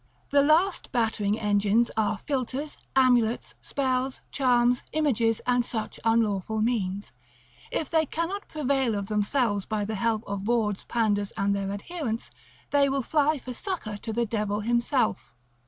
The 0.31 0.41
last 0.41 0.91
battering 0.91 1.39
engines 1.39 1.91
are 1.95 2.17
philters, 2.17 2.75
amulets, 2.95 3.53
spells, 3.61 4.21
charms, 4.31 4.81
images, 4.93 5.41
and 5.45 5.63
such 5.63 5.99
unlawful 6.03 6.59
means: 6.59 7.11
if 7.69 7.87
they 7.91 8.07
cannot 8.07 8.47
prevail 8.47 8.95
of 8.95 9.09
themselves 9.09 9.67
by 9.67 9.85
the 9.85 9.93
help 9.93 10.23
of 10.25 10.41
bawds, 10.43 10.85
panders, 10.87 11.29
and 11.37 11.53
their 11.53 11.69
adherents, 11.69 12.31
they 12.71 12.89
will 12.89 13.03
fly 13.03 13.37
for 13.37 13.53
succour 13.53 13.97
to 13.97 14.11
the 14.11 14.25
devil 14.25 14.61
himself. 14.61 15.35